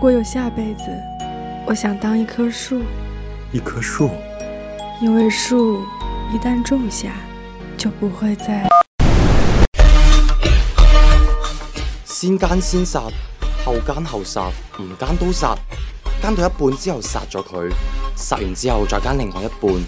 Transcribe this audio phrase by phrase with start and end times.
[0.00, 0.84] 哥，如果有下辈子，
[1.66, 2.80] 我想当一棵树。
[3.52, 4.10] 一棵树，
[5.02, 5.84] 因为树
[6.32, 7.12] 一旦种下，
[7.76, 8.66] 就不会再。
[12.06, 13.02] 先奸先殺，
[13.62, 15.54] 後奸後殺，唔奸都殺，
[16.22, 17.70] 奸到一半之後殺咗佢，
[18.16, 19.86] 殺完之後再奸另外一半，呢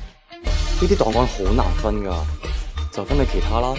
[0.82, 2.14] 啲檔案好難分噶，
[2.92, 3.74] 就分你其他啦。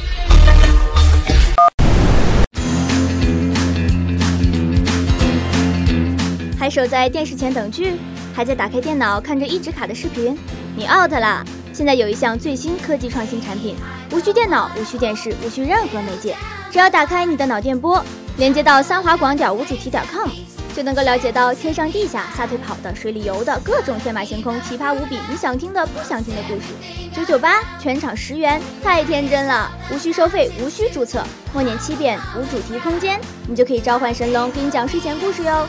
[6.74, 7.94] 守在电视前等剧，
[8.34, 10.36] 还在打开电脑看着一直卡的视频，
[10.76, 11.46] 你 out 啦！
[11.72, 13.76] 现在有一项最新科技创新产品，
[14.12, 16.36] 无需电脑，无需电视，无需任何媒介，
[16.72, 18.04] 只要打开你的脑电波，
[18.38, 20.28] 连接到三华广点无主题点 com，
[20.76, 26.74] 就能够了解到天上地下、撒腿跑的、水里游的各种天马行空、奇葩无比，你想听的、不想听的故事。
[27.16, 29.72] 九九八，全场十元，太天真了！
[29.92, 35.68] 无需收费，无需注册，默念七遍无主题空间，你就可以召唤神龙给你讲睡前故事哟。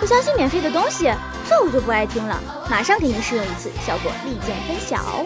[0.00, 1.10] 不相信免费的东西，
[1.48, 2.40] 这我就不爱听了。
[2.70, 5.24] 马上给您试用一次，效果立见分晓。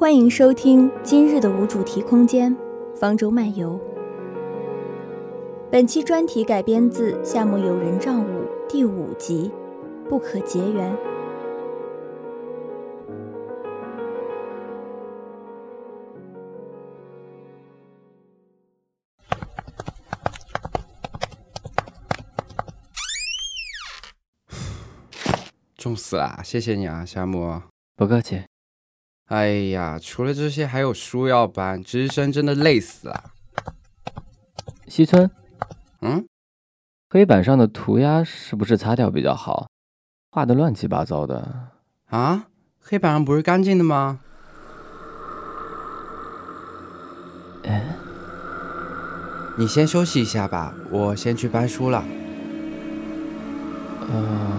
[0.00, 2.56] 欢迎收听今日的无主题空间
[2.96, 3.78] 《方舟漫游》。
[5.70, 9.52] 本期专题改编自《夏目友人帐舞》第五集
[10.08, 10.90] 《不可结缘》。
[25.76, 27.60] 重死啦，谢谢你啊，夏目。
[27.94, 28.49] 不客气。
[29.30, 33.30] 哎呀，除了这些还有书要搬，值日生真的累死了。
[34.88, 35.30] 西村，
[36.00, 36.26] 嗯，
[37.08, 39.68] 黑板上的涂鸦是不是擦掉比较好？
[40.32, 41.68] 画的乱七八糟的。
[42.06, 42.48] 啊？
[42.80, 44.18] 黑板上不是干净的吗？
[47.62, 47.94] 哎，
[49.56, 52.02] 你先休息一下吧，我先去搬书了。
[54.12, 54.49] 呃，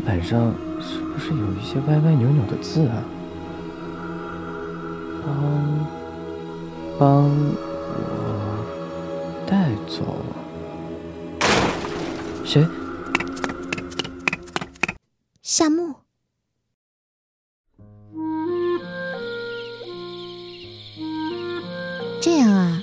[0.00, 3.04] 黑板上是不是有一些歪歪扭扭的字啊？
[5.26, 5.28] 帮
[6.98, 8.64] 帮我
[9.46, 10.16] 带走
[12.46, 12.66] 谁？
[15.42, 15.94] 夏木。
[22.22, 22.82] 这样啊，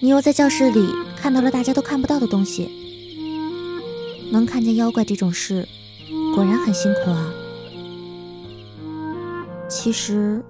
[0.00, 2.70] 你又在教室里看到了大家都看不到的东西。
[4.32, 5.68] 能看见妖怪这种事，
[6.34, 7.32] 果然很辛苦啊。
[9.68, 10.42] 其实，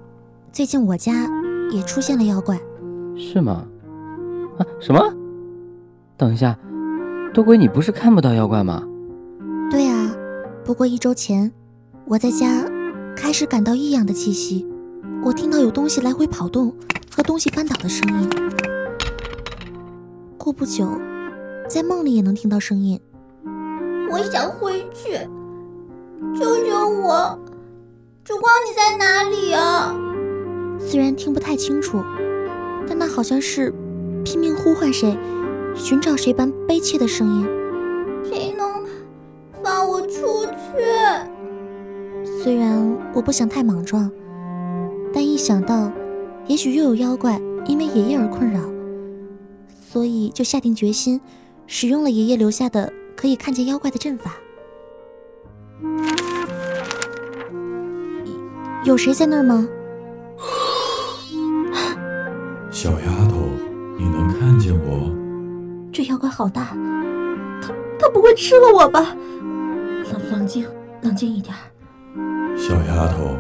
[0.52, 1.12] 最近我家
[1.70, 2.58] 也出现了妖怪。
[3.16, 3.66] 是吗？
[4.58, 4.66] 啊？
[4.80, 5.00] 什么？
[6.16, 6.58] 等一下，
[7.32, 8.82] 多鬼，你不是看不到妖怪吗？
[9.70, 10.14] 对啊，
[10.64, 11.50] 不过一周前，
[12.04, 12.64] 我在家
[13.16, 14.66] 开始感到异样的气息，
[15.22, 16.74] 我听到有东西来回跑动
[17.14, 18.28] 和东西翻倒的声音。
[20.36, 20.88] 过不久，
[21.68, 23.00] 在梦里也能听到声音。
[24.10, 25.28] 我想回去，
[26.38, 27.38] 救救我！
[28.24, 29.94] 烛光，你在哪里啊？
[30.78, 32.02] 虽然听不太清楚，
[32.88, 33.72] 但那好像是
[34.24, 35.16] 拼命呼唤谁、
[35.74, 37.46] 寻找谁般悲切的声音。
[38.24, 38.84] 谁能
[39.62, 40.84] 放我出去？
[42.42, 44.10] 虽然我不想太莽撞，
[45.14, 45.90] 但一想到
[46.46, 48.60] 也许又有妖怪因为爷爷而困扰，
[49.90, 51.20] 所以就下定决心，
[51.66, 52.92] 使用了爷爷留下的。
[53.16, 54.36] 可以看见妖怪的阵法。
[58.84, 59.68] 有谁在那儿吗？
[62.70, 63.48] 小丫头，
[63.98, 65.10] 你能看见我？
[65.92, 66.76] 这妖怪好大，
[67.60, 69.16] 他他不会吃了我吧？
[70.12, 70.66] 冷冷静，
[71.02, 71.54] 冷静一点。
[72.56, 73.36] 小丫头，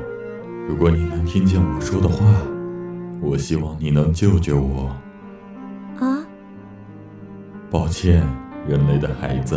[0.68, 2.24] 如果你能听见我说的话，
[3.20, 4.90] 我希望你能救救我。
[5.98, 6.26] 啊？
[7.70, 8.26] 抱歉。
[8.68, 9.56] 人类的孩子，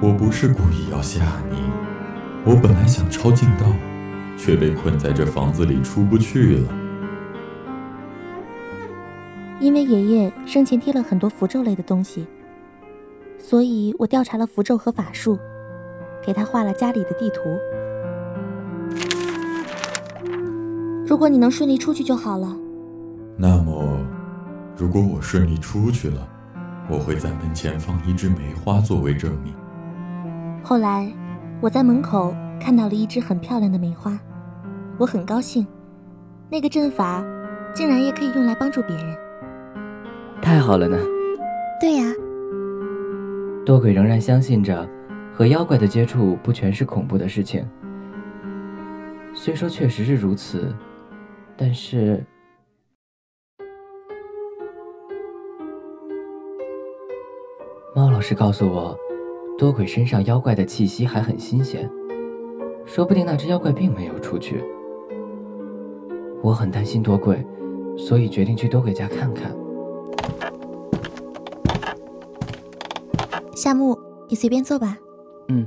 [0.00, 1.58] 我不是故意要吓你。
[2.44, 3.66] 我本来想抄近道，
[4.36, 6.68] 却被困在这房子里出不去了。
[9.58, 12.28] 因为爷爷生前贴了很多符咒类的东西，
[13.38, 15.36] 所以我调查了符咒和法术，
[16.24, 17.40] 给他画了家里的地图。
[21.04, 22.56] 如果你能顺利出去就好了。
[23.36, 23.98] 那么，
[24.76, 26.28] 如果我顺利出去了，
[26.88, 29.52] 我会在门前放一枝梅花作为证明。
[30.68, 31.10] 后来，
[31.62, 34.20] 我在门口看到了一枝很漂亮的梅花，
[34.98, 35.66] 我很高兴。
[36.50, 37.24] 那个阵法
[37.72, 39.16] 竟然也可以用来帮助别人，
[40.42, 40.98] 太好了呢。
[41.80, 42.04] 对呀，
[43.64, 44.86] 多鬼仍然相信着，
[45.32, 47.66] 和妖怪的接触不全是恐怖的事情。
[49.32, 50.70] 虽说确实是如此，
[51.56, 52.22] 但是
[57.96, 58.94] 猫老师告诉我，
[59.58, 61.90] 多鬼身上妖怪的气息还很新鲜，
[62.84, 64.62] 说不定那只妖怪并没有出去。
[66.40, 67.44] 我很担心多鬼，
[67.96, 69.52] 所以决定去多鬼家看看。
[73.56, 74.96] 夏木，你随便坐吧。
[75.48, 75.66] 嗯，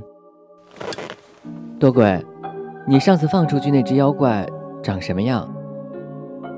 [1.78, 2.24] 多鬼，
[2.88, 4.48] 你上次放出去那只妖怪
[4.82, 5.46] 长什么样？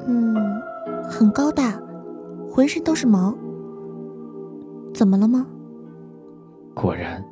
[0.07, 0.37] 嗯，
[1.11, 1.83] 很高大，
[2.49, 3.37] 浑身都是毛。
[4.95, 5.49] 怎么了吗？
[6.75, 7.25] 果然，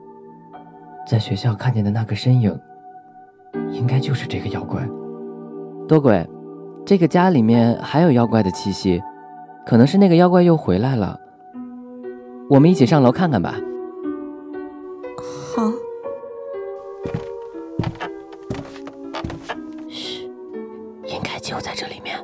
[1.07, 2.59] 在学校看见的那个身影，
[3.71, 4.83] 应该就是这个妖怪。
[5.89, 6.27] 多鬼，
[6.87, 9.03] 这个家里面还有妖怪的气息，
[9.67, 11.19] 可能是那个妖怪又回来了。
[12.49, 13.57] 我们一起上楼看看吧。
[15.55, 15.71] 好。
[19.89, 20.31] 嘘，
[21.05, 22.17] 应该就在这里面。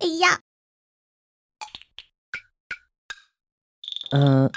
[0.00, 0.40] 哎呀，
[4.10, 4.50] 嗯、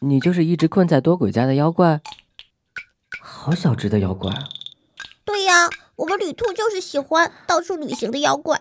[0.00, 2.00] 你就是一直困在多鬼家的妖怪？
[3.20, 4.48] 好小只的妖怪啊！
[5.24, 8.60] 对呀，我们旅兔就是喜欢到处旅行的妖怪。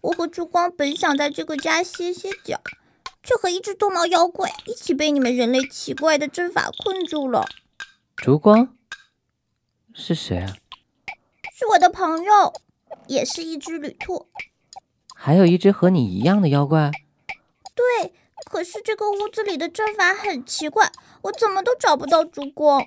[0.00, 2.60] 我和烛光本想在这个家歇歇脚，
[3.22, 7.46] 却和一只多毛妖怪一起被你们人类奇怪的阵法困住了。
[8.16, 8.76] 烛光
[9.92, 10.56] 是谁啊？
[11.54, 12.54] 是我的朋友，
[13.06, 14.26] 也是一只旅兔。
[15.14, 16.90] 还有一只和你一样的妖怪？
[17.74, 18.12] 对，
[18.52, 22.86] 可是这个屋子里的阵法很奇怪，我怎么都找不到烛光。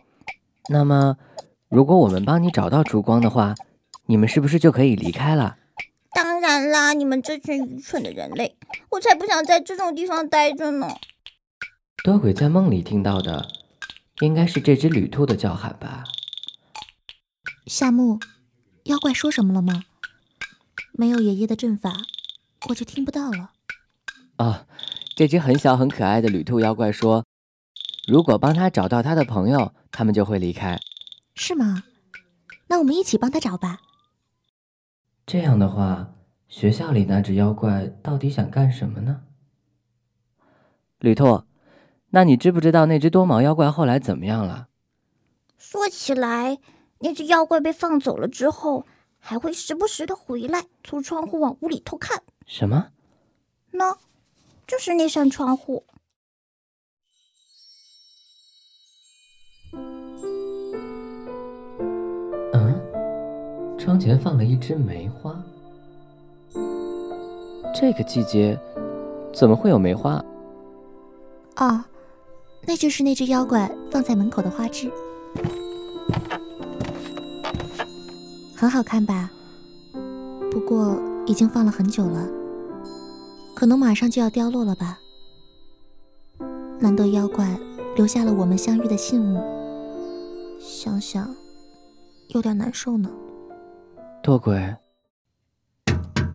[0.70, 1.18] 那么，
[1.70, 3.56] 如果我们帮你找到烛光的话，
[4.06, 5.58] 你们是不是就可以离开了？
[6.14, 8.56] 当然啦，你们这群愚蠢的人类，
[8.92, 10.88] 我才不想在这种地方待着呢。
[12.04, 13.48] 多鬼在梦里听到的，
[14.20, 16.04] 应该是这只旅兔的叫喊吧？
[17.66, 18.20] 夏木，
[18.84, 19.86] 妖怪说什么了吗？
[20.92, 21.92] 没有爷爷的阵法，
[22.70, 23.54] 我就听不到了。
[24.38, 24.68] 哦，
[25.16, 27.24] 这只很小很可爱的旅兔妖怪说，
[28.06, 30.78] 如果帮他找到他的朋友，他们就会离开。
[31.36, 31.84] 是吗？
[32.68, 33.80] 那我们一起帮他找吧。
[35.26, 36.14] 这样的话，
[36.50, 39.22] 学校里那只妖怪到底想干什么呢？
[41.00, 41.44] 旅兔，
[42.10, 44.68] 那你知不知道那只多毛妖怪后来怎么样了？
[45.58, 46.58] 说起来，
[47.00, 48.86] 那只妖怪被放走了之后，
[49.18, 52.22] 还会时不时的回来，从窗户往屋里偷看。
[52.46, 52.90] 什么？
[53.72, 53.98] 那，
[54.68, 55.84] 就是那扇窗户。
[62.54, 65.36] 嗯，窗前放了一枝梅花。
[67.74, 68.58] 这个季节
[69.34, 70.24] 怎么会有梅花？
[71.58, 71.84] 哦，
[72.66, 74.92] 那就是那只妖怪放在门口的花枝，
[78.56, 79.30] 很好看吧？
[80.50, 82.28] 不过已经放了很久了，
[83.56, 85.00] 可能马上就要凋落了吧。
[86.80, 87.58] 难得妖怪
[87.96, 89.42] 留下了我们相遇的信物，
[90.60, 91.34] 想想
[92.28, 93.10] 有点难受呢。
[94.22, 94.76] 多鬼，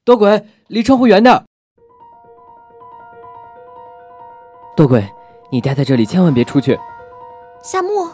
[0.03, 1.45] 多鬼，离窗户远点！
[4.75, 5.07] 多鬼，
[5.53, 6.79] 你待在这里，千万别出去。
[7.63, 8.09] 夏木，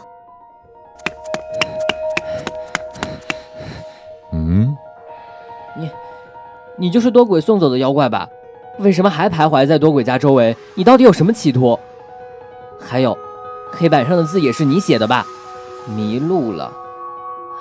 [4.33, 4.75] 嗯，
[6.77, 8.27] 你就是多鬼送走的妖怪吧？
[8.79, 10.55] 为什么还徘徊在多鬼家周围？
[10.75, 11.79] 你到底有什么企图？
[12.79, 13.17] 还有，
[13.71, 15.25] 黑板上的字也是你写的吧？
[15.87, 16.71] 迷路了，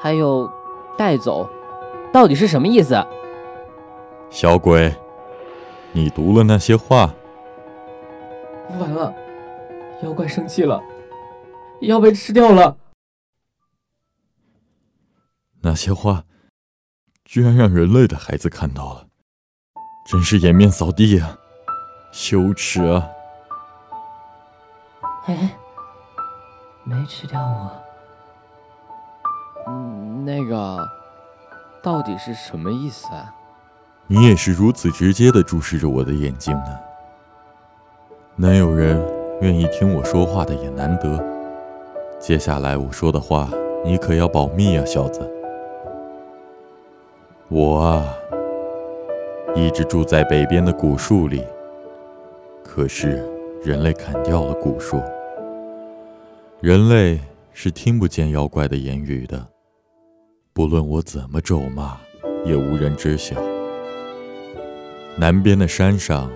[0.00, 0.50] 还有
[0.98, 1.48] 带走，
[2.12, 3.02] 到底是什么意思？
[4.28, 4.94] 小鬼，
[5.92, 7.14] 你读了那些话，
[8.78, 9.14] 完了，
[10.02, 10.82] 妖怪生气了，
[11.80, 12.76] 要被吃掉了。
[15.62, 16.24] 那些话，
[17.24, 19.05] 居然让人类的孩子看到了，
[20.08, 21.36] 真是颜面扫地啊，
[22.12, 23.08] 羞耻啊！
[25.26, 25.50] 哎，
[26.84, 27.72] 没吃掉我。
[29.66, 30.88] 嗯，那个，
[31.82, 33.34] 到底是什么意思啊？
[34.06, 36.78] 你也是如此直接的注视着我的眼睛呢。
[38.36, 39.04] 能有人
[39.40, 41.20] 愿意听我说话的也难得。
[42.20, 43.48] 接下来我说的话，
[43.84, 45.28] 你可要保密啊，小子。
[47.48, 48.04] 我啊，
[49.56, 51.42] 一直住在北边的古树里。
[52.62, 53.26] 可是
[53.64, 55.00] 人类砍掉了古树，
[56.60, 57.18] 人类
[57.54, 59.46] 是听不见妖怪的言语的。
[60.52, 61.96] 不论我怎么咒骂，
[62.44, 63.34] 也无人知晓。
[65.16, 66.30] 南边的山上，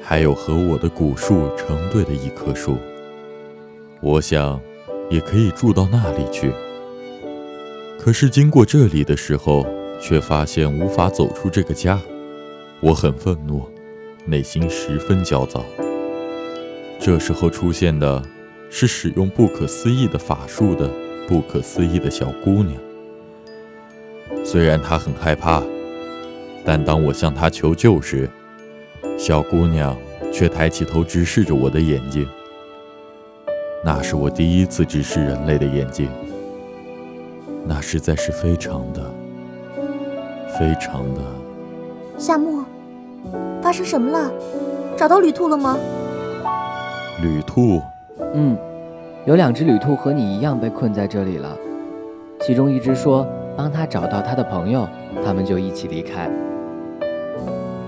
[0.00, 2.76] 还有和我的古树成对的一棵树。
[4.00, 4.60] 我想，
[5.10, 6.52] 也可以住到那里去。
[7.98, 9.66] 可是经过这里的时候，
[10.00, 12.00] 却发现无法走出这个家。
[12.82, 13.62] 我很愤怒，
[14.26, 15.64] 内心十分焦躁。
[16.98, 18.20] 这时候出现的，
[18.70, 20.90] 是使用不可思议的法术的
[21.28, 22.74] 不可思议的小姑娘。
[24.44, 25.62] 虽然她很害怕，
[26.64, 28.28] 但当我向她求救时，
[29.16, 29.96] 小姑娘
[30.32, 32.28] 却抬起头直视着我的眼睛。
[33.84, 36.08] 那是我第一次直视人类的眼睛，
[37.64, 39.14] 那实在是非常的、
[40.58, 41.41] 非常的。
[42.22, 42.62] 夏木，
[43.60, 44.32] 发生什么了？
[44.96, 45.76] 找到旅兔了吗？
[47.20, 47.82] 旅兔，
[48.32, 48.56] 嗯，
[49.24, 51.58] 有两只旅兔和你一样被困在这里了，
[52.40, 53.26] 其中一只说
[53.56, 54.88] 帮他找到他的朋友，
[55.24, 56.30] 他们就一起离开。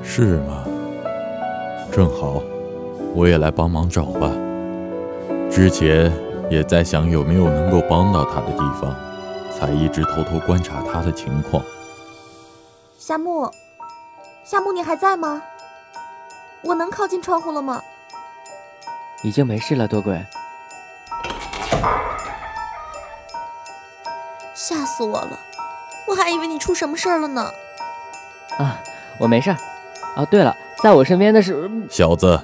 [0.03, 0.65] 是吗？
[1.93, 2.43] 正好，
[3.15, 4.33] 我也来帮忙找吧。
[5.49, 6.13] 之前
[6.51, 8.93] 也在想有没有能够帮到他的地方，
[9.57, 11.63] 才一直偷偷观察他的情况。
[12.99, 13.49] 夏木，
[14.45, 15.43] 夏木，你还在吗？
[16.63, 17.83] 我能靠近窗户了吗？
[19.23, 20.23] 已经没事了，多鬼。
[24.55, 25.39] 吓死我了！
[26.07, 27.51] 我还以为你出什么事儿了呢。
[28.59, 28.79] 啊，
[29.19, 29.57] 我没事儿。
[30.17, 32.39] 哦，对了，在我身边的是小子，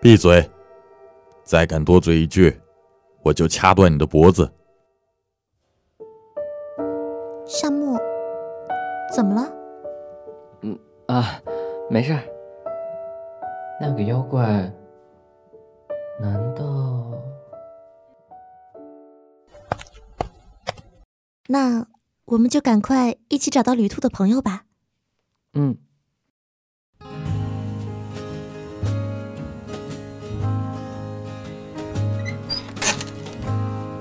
[0.00, 0.50] 闭嘴。
[1.44, 2.60] 再敢多嘴一句，
[3.22, 4.52] 我就掐断你的脖子。
[7.46, 7.96] 夏木，
[9.14, 9.55] 怎么了？
[11.06, 11.40] 嗯啊，
[11.88, 12.16] 没事。
[13.80, 14.72] 那个妖怪，
[16.20, 17.12] 难道……
[21.48, 21.86] 那
[22.24, 24.64] 我们就赶快一起找到旅兔的朋友吧。
[25.54, 25.76] 嗯。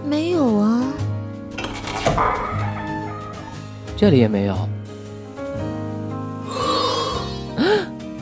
[0.04, 0.94] 没有啊，
[3.98, 4.56] 这里也没有，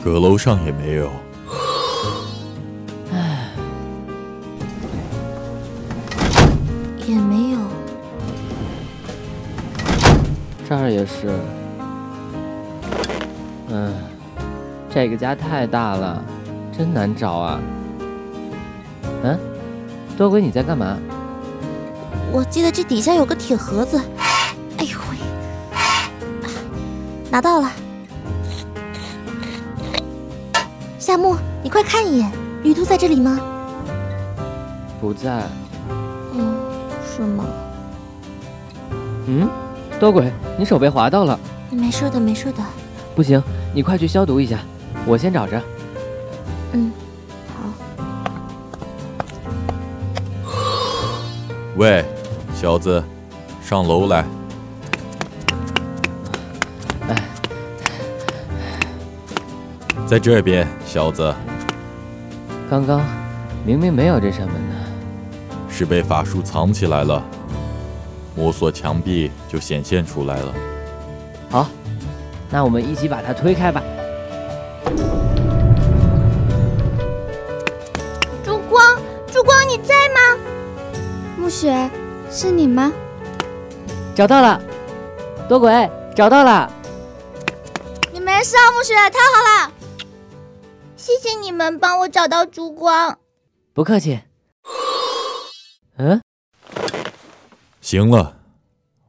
[0.04, 1.10] 阁楼上也没有，
[3.10, 3.48] 唉，
[7.06, 7.58] 也没有，
[10.68, 11.32] 这儿也是，
[13.70, 13.94] 嗯，
[14.90, 16.22] 这个家太大了，
[16.76, 17.58] 真难找啊。
[19.22, 19.38] 嗯，
[20.18, 20.98] 多鬼，你在干嘛？
[22.30, 23.98] 我记得这底下有个铁盒子，
[24.76, 25.16] 哎呦喂，
[27.30, 27.72] 拿到了。
[31.14, 32.28] 夏木，你快看一眼，
[32.64, 33.38] 旅兔在这里吗？
[35.00, 35.44] 不在。
[36.32, 36.56] 嗯，
[37.06, 37.44] 是吗？
[39.28, 39.48] 嗯，
[40.00, 41.38] 多鬼，你手被划到了。
[41.70, 42.58] 没事的，没事的。
[43.14, 43.40] 不行，
[43.72, 44.58] 你快去消毒一下，
[45.06, 45.62] 我先找着。
[46.72, 46.90] 嗯，
[47.46, 47.62] 好。
[51.76, 52.04] 喂。
[52.56, 53.00] 小子，
[53.62, 54.24] 上楼来！
[60.06, 61.34] 在这边，小子。
[62.70, 63.00] 刚刚
[63.64, 64.74] 明明没有这扇门呢，
[65.68, 67.22] 是被法术藏起来了。
[68.36, 70.54] 摸索墙壁就显现出来了。
[71.50, 71.68] 好，
[72.50, 73.82] 那我们一起把它推开吧。
[78.44, 78.96] 烛光，
[79.26, 80.38] 烛光，你在吗？
[81.38, 81.90] 暮雪。
[82.30, 82.92] 是你吗？
[84.14, 84.60] 找到了，
[85.48, 86.68] 多鬼找到了。
[88.12, 89.73] 你没事，啊，暮雪，太好了！
[91.04, 93.18] 谢谢你们帮我找到烛光。
[93.74, 94.18] 不客气。
[95.98, 96.18] 嗯，
[97.82, 98.38] 行了，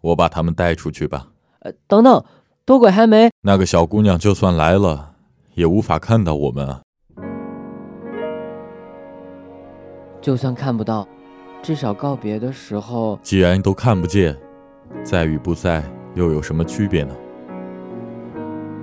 [0.02, 1.28] 我把他们带出去吧。
[1.60, 2.26] 呃，等等，
[2.66, 3.32] 多鬼还没……
[3.44, 5.14] 那个小姑娘就算来了，
[5.54, 6.82] 也无法看到我们啊。
[10.22, 11.08] 就算看不到。
[11.64, 14.38] 至少告别的时候，既然都看不见，
[15.02, 15.82] 在与不在
[16.14, 17.16] 又有什么区别呢？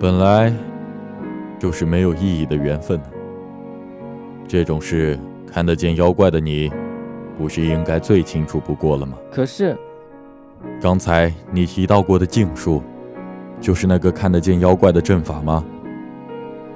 [0.00, 0.50] 本来
[1.62, 3.00] 就是没有意义的缘分。
[4.48, 5.16] 这种事，
[5.46, 6.68] 看得见妖怪的你，
[7.38, 9.16] 不是应该最清楚不过了吗？
[9.30, 9.78] 可是，
[10.80, 12.82] 刚才你提到过的禁术，
[13.60, 15.64] 就是那个看得见妖怪的阵法吗？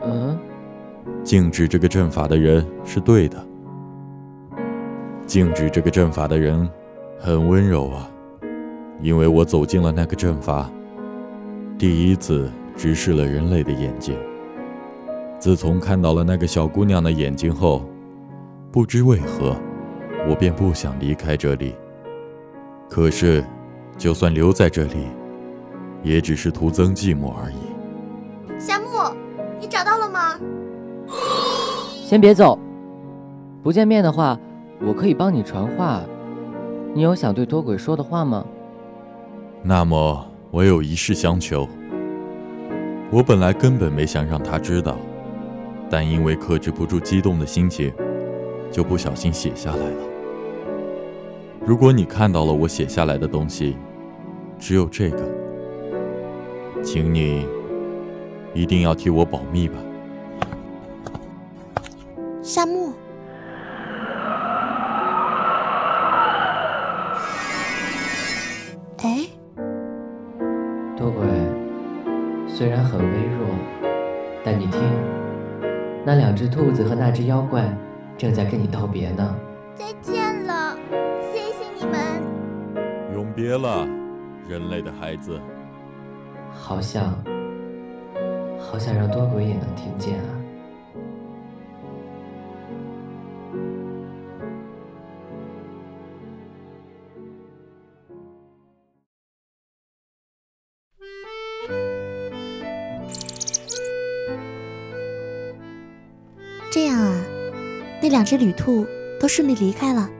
[0.04, 0.38] 嗯，
[1.24, 3.44] 禁止这个阵法的人是对的。
[5.26, 6.70] 禁止这个阵法的人
[7.18, 8.08] 很温柔啊，
[9.02, 10.70] 因为我走进了那个阵法，
[11.76, 14.16] 第一次直视了人类的眼睛。
[15.46, 17.84] 自从看到了那个小姑娘的眼睛后，
[18.72, 19.54] 不知为何，
[20.28, 21.72] 我便不想离开这里。
[22.90, 23.44] 可是，
[23.96, 25.06] 就算留在这里，
[26.02, 28.58] 也只是徒增寂寞而已。
[28.58, 29.14] 夏木，
[29.60, 30.36] 你找到了吗？
[31.92, 32.58] 先别走，
[33.62, 34.36] 不见面的话，
[34.80, 36.02] 我可以帮你传话。
[36.92, 38.44] 你有想对多鬼说的话吗？
[39.62, 41.68] 那么，我有一事相求。
[43.12, 44.96] 我本来根本没想让他知道，
[45.90, 47.92] 但因为克制不住激动的心情，
[48.70, 49.96] 就不小心写下来了。
[51.64, 53.76] 如果你看到了我写下来的东西，
[54.58, 55.22] 只有这个，
[56.82, 57.46] 请你
[58.54, 59.74] 一定要替我保密吧。
[62.42, 62.92] 夏木，
[69.02, 69.26] 哎，
[70.96, 71.26] 多鬼，
[72.46, 73.46] 虽然很微弱，
[74.44, 74.80] 但你听，
[76.06, 77.64] 那两只兔子和那只妖怪
[78.16, 79.36] 正在跟你道别呢。
[79.74, 80.78] 再见了，
[81.32, 82.22] 谢谢你们。
[83.12, 83.84] 永别了，
[84.48, 85.40] 人类的孩子。
[86.52, 87.12] 好想，
[88.56, 90.30] 好想让多鬼也能听见啊。
[108.26, 108.84] 只旅兔
[109.20, 110.10] 都顺利离开了。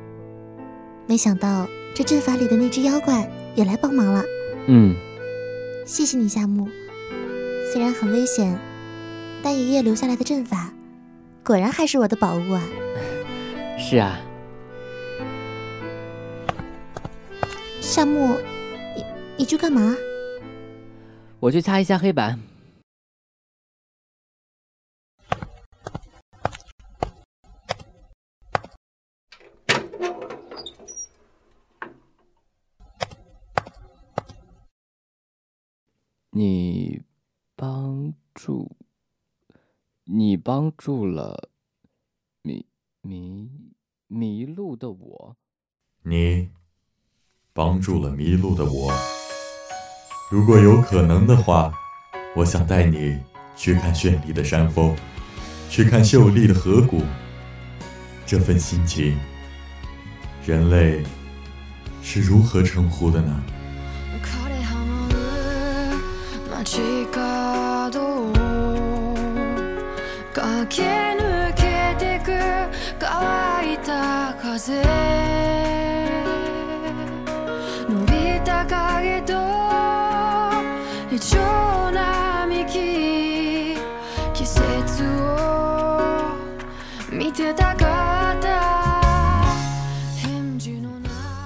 [1.09, 4.25] 没想到这阵法里的那只妖怪也来帮忙了。
[4.69, 4.95] 嗯，
[5.85, 6.69] 谢谢你，夏木。
[7.73, 8.57] 虽然很危险，
[9.43, 10.73] 但爷爷留下来的阵法，
[11.45, 12.63] 果然还是我的宝物啊。
[13.77, 14.21] 是啊。
[17.81, 18.37] 夏木，
[18.95, 19.05] 你
[19.39, 19.97] 你去干嘛？
[21.41, 22.39] 我去擦一下黑板。
[36.31, 37.01] 你
[37.55, 38.77] 帮助，
[40.05, 41.51] 你帮助了
[42.43, 42.67] 迷
[43.01, 43.51] 迷
[44.07, 45.37] 迷路的我。
[46.03, 46.51] 你
[47.53, 48.93] 帮助了迷路的我。
[50.31, 51.73] 如果有可能的话，
[52.35, 53.19] 我想带你
[53.57, 54.95] 去看绚丽的山峰，
[55.71, 57.03] 去看秀丽的河谷。
[58.27, 59.17] 这份心情，
[60.45, 61.05] 人类
[62.03, 63.43] 是如何称呼的呢？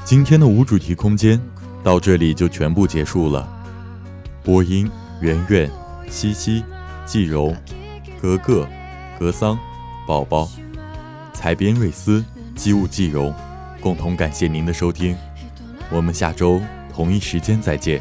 [0.04, 1.40] 今天的无主题空间
[1.84, 3.48] 到这里就全部结束了。
[4.42, 5.70] 播音：圆圆、
[6.08, 6.64] 西西、
[7.06, 7.54] 季柔、
[8.20, 8.66] 格格、
[9.20, 9.58] 格桑、
[10.06, 10.48] 宝宝、
[11.34, 12.24] 采编瑞斯、
[12.56, 13.34] 机务季荣，
[13.78, 15.14] 共同感谢您的收听。
[15.90, 16.58] 我们下周
[16.90, 18.00] 同一时间再见。